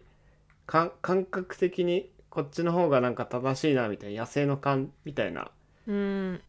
[0.68, 5.50] 感覚的にこっちの方がなんか正しいなみたいな野生の感みたいな
[5.88, 6.42] うん。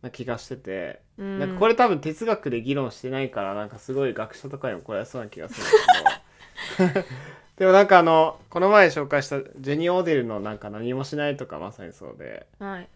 [0.00, 1.38] な気がしてて、うん。
[1.38, 7.08] なんかこれ多分哲学で議論してないからなんかすごい学者とかにもこれそうな気がするんだけど。
[7.56, 12.46] でもなんかあのこの前紹介したジェニー・オーデルのなんか何もしないとかまさにそうで。
[12.58, 12.88] はい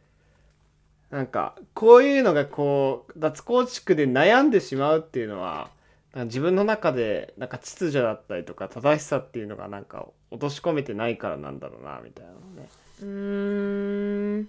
[1.10, 5.70] なんかこういうのがこう脱構築で悩んでしまうっていうのは
[6.12, 12.68] なんか自分の中でなんか秩序だったりとか正しさっていうのがなんか落とし込めてないからなんだろうなみたいなのね。
[13.00, 14.48] うーん。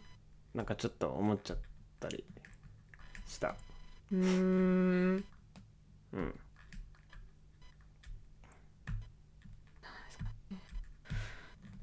[0.54, 1.58] なんかちょっと思っちゃっ
[2.00, 2.24] たり
[3.28, 3.56] した。
[4.12, 5.24] うーん。
[6.13, 6.39] うん。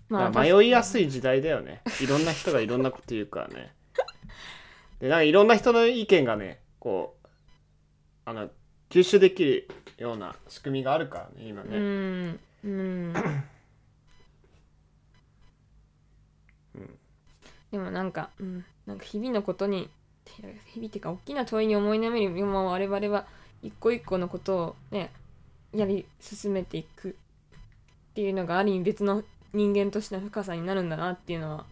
[0.09, 1.81] ままあ、迷いやすい時代だよね。
[2.01, 3.76] いろんな人がいろんなこと言うからね
[5.01, 7.29] でなんかいろんな人の意見がねこう
[8.25, 8.49] あの
[8.91, 12.41] 吸収できるような仕組みがあるからね今うね、ん。
[12.65, 13.13] うん。
[17.71, 19.91] でもなんか、うん、なんか日々のことに
[20.25, 23.27] 日々っていうか大きな問いに思い悩める今我々は
[23.63, 25.11] 一個一個のことをね
[25.75, 27.13] やり進めていくっ
[28.15, 31.67] ていうのがある意味別の人間としての深さになるんだなっていうのは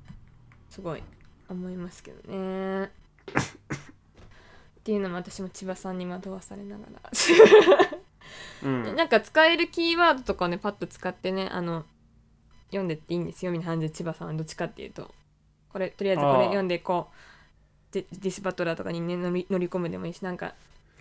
[0.70, 1.02] すごい
[1.48, 2.90] 思いますけどね。
[3.32, 7.10] っていうのも私も千葉さんに惑わされながら。
[8.64, 8.96] うん。
[8.96, 11.84] なんか使えるキーワードとかをねパッと使ってねあの
[12.68, 15.14] 読んでっていいんですよみたいな感じで千葉さんはどっちかっていうと。
[15.72, 17.14] これとりあえずこれ読んでこう。
[17.94, 20.54] デディスバトラーとかにね乗り乗り込むでもいいしなんか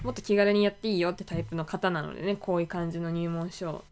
[0.03, 3.83] もっと気軽にやっていいよってタイプの方なのでねこういう感じの入門書を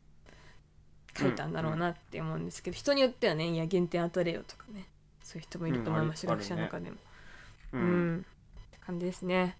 [1.17, 4.85] 書いたんだろうなって思うんですけど、人によってはねいや減点当たれよとかね
[5.23, 6.97] そういう人もいると思います、うん学者の中でも。
[7.73, 8.21] ううんん、っ
[8.71, 9.57] て感じですね。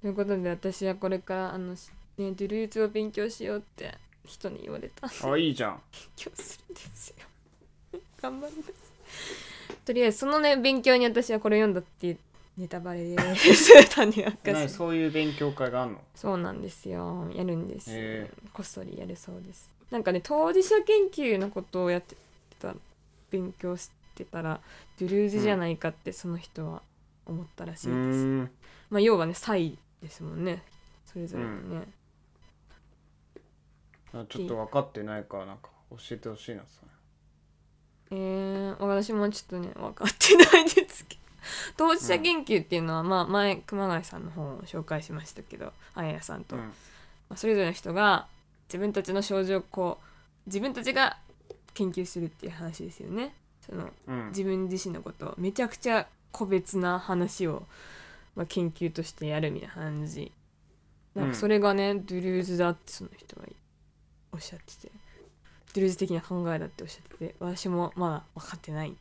[0.00, 7.16] ということで私はこれからあの、しね、ドゥルーズを勉強しようって人に言われたあいいじゃん勉強するんですよ。
[8.20, 8.72] 頑張ります。
[9.84, 12.18] とりあえずそのね勉強に私はこれ読んだっていう
[12.56, 13.18] ネタバレで
[13.54, 14.68] す。
[14.68, 16.00] そういう勉強会があるの？
[16.14, 17.30] そうなんですよ。
[17.34, 19.70] やるんです、へこっそりやるそうです。
[19.90, 22.16] なんかね当事者研究のことをやって
[22.58, 22.74] た
[23.30, 24.60] 勉強してたら
[24.98, 26.82] ドゥルーズじゃないかってその人は
[27.26, 28.50] 思ったらしいです。
[28.90, 30.62] まあ要はね差異ですもんね。
[31.04, 31.86] それぞれのね、
[34.14, 36.88] あちょっと分かってないからなんか教えてほしいなそれ。
[38.14, 41.22] えー、私もちょっとね分かってないですけど。
[41.76, 46.62] 当事者研究っていうのは、まあ前熊谷さんの本を紹介しましたけどあややさんと、うん。
[46.62, 46.68] ま
[47.30, 48.26] あ、それぞれの人が
[48.68, 50.06] 自分たちの症状をこう
[50.46, 51.18] 自分たちが
[51.74, 53.34] 研究するっていう話ですよね。
[53.60, 54.28] そのうん。
[54.28, 57.66] 自分自身のことをめちゃくちゃ個別な話を、
[58.34, 60.32] まあ、研究としてやるみたいな感じ。
[61.14, 63.46] なんかそれがね、ドゥルーズだってその人が
[64.32, 64.92] おっしゃってて。
[65.74, 67.34] ドゥルーズ的な考えだっておっしゃってて。
[67.38, 68.90] 私もまだ分かってない。
[68.90, 68.96] うん。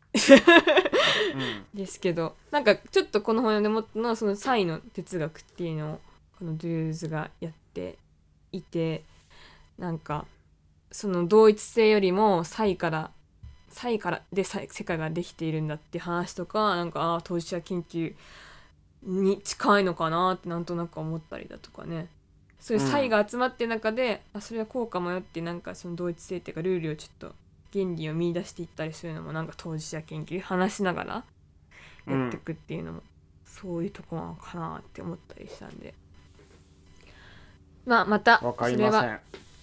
[1.73, 5.99] ですけどなんかちょっとこの本でもったのはそのサイの哲学っていうのを
[6.37, 7.97] このドゥルーズがやって
[8.51, 9.03] いて
[9.77, 10.25] なんか
[10.91, 13.11] その同一性よりもサイから
[13.71, 18.13] サイからでさ世界ができているんだって話とかなんかああ当事者研究
[19.03, 22.07] に近いのかなってなんとなく思ったりだとかね。
[22.59, 27.33] そういう差異が集まってる中で、あそれはこうかもよってなんかその同一性っていうかルールをちょっと
[27.73, 31.23] 原理を見出していったりするのもなんか当事者研究話しながら
[32.07, 33.01] やっていくっていうのも、
[33.45, 35.95] そういうとこなのかなって思ったりしたんで。
[37.87, 39.19] まあまたそれは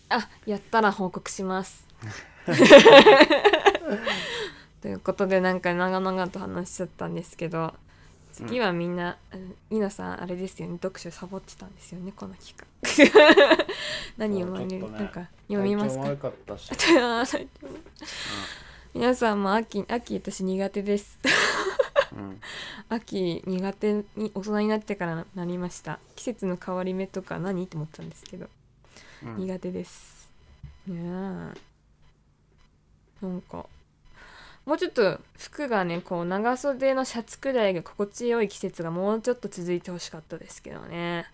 [0.08, 1.86] あやったら報告します。
[4.80, 7.74] ということでなんか長々と話しちゃったんですけど
[8.32, 12.66] 次はみんな、あのイノさんあれですよね読書サボってたんですよねこの期間
[14.16, 16.16] 何読まれる、ねなんか読みますか？
[16.16, 16.70] かったし。
[18.94, 21.18] 皆さんも秋秋私苦手です。
[22.12, 22.40] うん。
[22.88, 25.98] 秋苦手に大人になってからなりました。
[26.16, 27.64] 季節の変わり目とか何？
[27.64, 28.48] って思ったんですけど。
[29.24, 29.36] うん。
[29.36, 30.30] 苦手です。
[30.86, 30.96] ね
[31.54, 31.67] え
[33.22, 33.66] なんか
[34.66, 41.26] もうちょっと服がねこう長袖のシャツくらいが心地よい季節がもうちょっと続いてほしかったですけどね。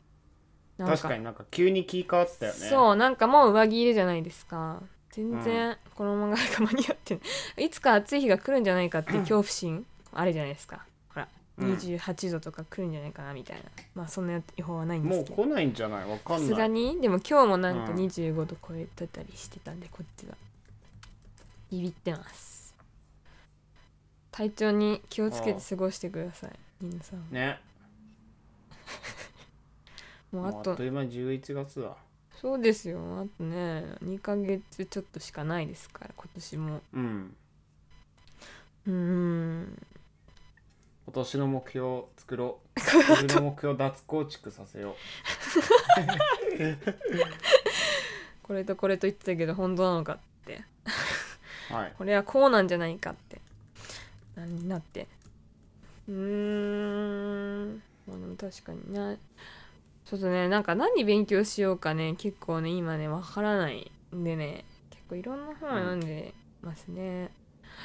[0.79, 2.59] なん確かになんか急に気変わってたよね。
[2.69, 4.81] そうなんかもう上着いるじゃないですか。
[5.11, 7.21] 全然このままが間に合ってな
[7.63, 7.67] い。
[7.67, 10.85] いつか暑い日が来るんじゃないかっていう恐怖心あるじゃないですか。
[11.13, 11.29] ほら
[11.59, 11.75] うん。
[11.75, 13.63] 28度とか来るんじゃないかなみたいな。
[13.95, 15.43] まあそんな予報はないんでもうすけど。
[15.43, 16.11] 来ないんじゃない？
[16.11, 17.01] わかさすがんないに？
[17.01, 17.97] でも今日もなんかうん。
[17.97, 20.35] 25度超えてたりしてたんでこっちは
[21.71, 22.75] ビビってます。
[24.31, 26.51] 体調に気をつけて過ごしてください
[26.81, 27.31] 皆さん。
[27.31, 27.61] ね。
[30.33, 31.97] もうあっもうあとという間に11月だ。
[32.41, 32.99] そうですよ。
[33.21, 36.83] あとね2ヶ月ちょっとしかないですから今年も。
[36.93, 37.37] うん。
[38.87, 39.87] うーん。
[41.07, 42.81] 今年の目標作ろう。
[42.81, 44.97] 自分の目標脱構築させよ
[48.43, 50.57] これとこれと言ってたけど本当なのかって。
[50.57, 50.61] う
[51.71, 51.93] はい。
[51.97, 53.41] これはこうなんじゃないかって。
[54.37, 55.07] ななって。
[56.09, 57.83] うーん。
[58.07, 59.17] まあでも確かにな。
[60.05, 60.49] ちょっとね。
[60.49, 62.15] なんか何勉強しようかね。
[62.17, 64.65] 結構ね今ねわからないんでね。
[64.91, 67.31] 結構いろんな本を読んでますね、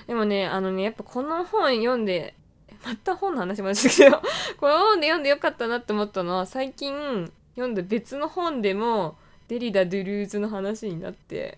[0.07, 2.33] でもねあのねやっぱこの本読んで
[2.85, 4.21] また本の話もしたけど。
[4.57, 9.17] この本で読んでよかったなって思ったのは最近読んだ別の本でも
[9.47, 11.57] デリダ・ドゥルーズの話になって。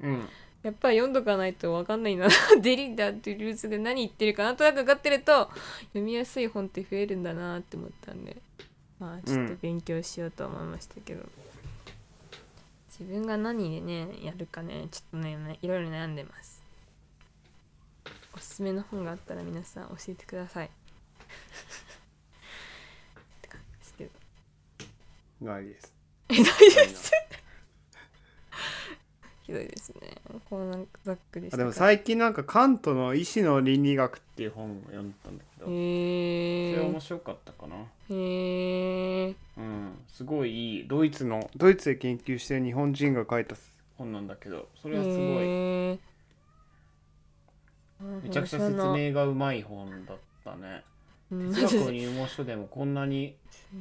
[0.00, 0.28] うん
[0.62, 2.28] やっぱり読んどかないと分かんないな。
[2.60, 5.50] デリダ・ドゥルーズで何言ってるかなんとなく分かってると
[5.88, 8.36] 読みやすい本って増えるんだなって思ったんで。
[8.98, 11.28] まあちょっと勉強しようと思いましたけど、
[12.88, 16.62] 自分が何でねやるかねちょっとねねいろいろ悩んでます。
[18.32, 20.66] おすすめの本があったら皆さん教えてください。
[20.66, 20.70] っ
[23.42, 24.10] て感じですけど。
[25.50, 25.92] ないです。
[26.28, 27.10] えないです
[29.52, 30.00] ひどいですね。
[30.48, 37.76] こうなんかざっくりしたあでも最近なんかカントの「医師の倫理学」っていう本を読んだんだけど、へえそれ面白かったかな。
[38.10, 43.54] へえうんすごいいいドイツのドイツで研究してる日本人が書いた
[43.98, 45.98] 本なんだけどそれはすごい。
[48.22, 50.82] めちゃくちゃ説明がうまい本だったね。
[50.86, 50.91] うん
[51.32, 53.34] 哲学の入門書でもこんなに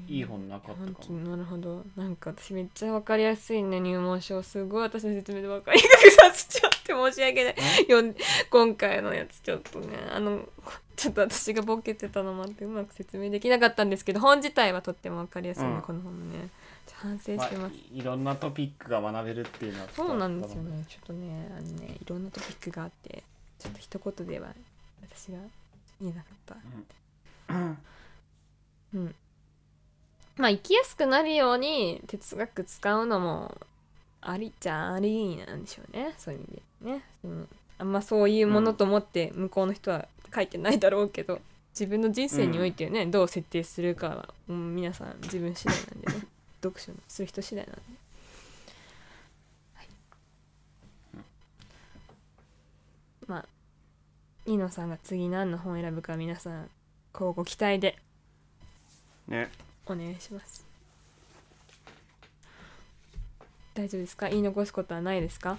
[0.07, 1.19] いい本なかった本かも。
[1.31, 4.41] なるほどなんか私めっちゃ分かりやすいね入門書。
[4.43, 7.55] すごい私の説明で分かりにくくさせちゃって申し訳ない。
[7.89, 8.15] よん
[8.49, 10.47] 今回のやつちょっとねあの
[10.95, 15.81] ちょっと私がボケてたのもあってうまく説明できなかったんですけど本自体はとっても分かりやすいね、うん。
[15.81, 16.49] この本ね。
[16.93, 20.85] 反省まあしてます、いいろんなトピックが学べるっていうのはそうなんですよね。
[20.87, 23.23] ちょっとねあのねいろんなトピックがあって
[23.57, 24.53] ちょっと一言では
[25.01, 25.39] 私が
[25.99, 26.61] 言えなかったたの
[28.93, 29.15] うん。
[30.37, 33.57] まあ生きやすくなるように哲学使うのも
[34.21, 36.13] ありっちゃありなんでしょうね。
[36.17, 41.41] そういう意味でね、うん、あんまそういうものと思って向こうの人は書いてないだろうけど、
[41.73, 46.27] 自分の人生においてね、どう設定するかは、うん、皆さん自分次第なんでね。
[46.63, 47.81] 読書する人次第なんで、
[49.73, 49.87] はい。
[53.27, 53.45] まあ
[54.45, 56.69] ニノさんが次何の本を選ぶか皆さん
[57.13, 57.97] こうご期待で。
[59.27, 59.49] ね。
[59.85, 60.65] お願いします。
[63.73, 64.29] 大丈夫ですか？
[64.29, 65.57] 言い残すことはないですか？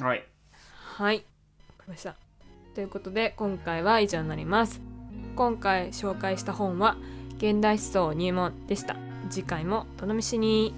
[0.00, 0.24] はい。
[0.96, 1.16] はい。
[1.16, 2.14] わかりました。
[2.74, 4.80] ということで今回は以上になります。
[5.34, 6.96] 今回紹介した本は
[7.38, 8.96] 現代思想入門でした。
[9.30, 10.74] 次回もお楽しみに